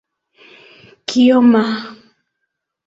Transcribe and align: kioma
kioma 1.07 1.63